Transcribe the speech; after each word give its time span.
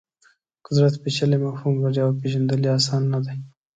قدرت 0.65 0.93
پېچلی 1.03 1.37
مفهوم 1.45 1.75
لري 1.83 1.99
او 2.05 2.11
پېژندل 2.21 2.61
یې 2.67 2.71
اسان 2.77 3.03
نه 3.13 3.19
دي. 3.25 3.35